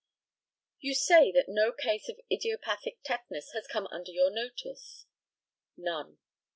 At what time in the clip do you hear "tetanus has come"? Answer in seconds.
3.05-3.85